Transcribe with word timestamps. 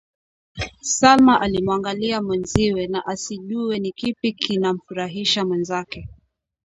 Salma 0.81 1.41
alimwangalia 1.41 2.21
mwenziwe 2.21 2.87
na 2.87 3.05
asijuwe 3.05 3.79
ni 3.79 3.91
kipi 3.91 4.33
kinamfurahisha 4.33 5.45
mwenzake 5.45 6.09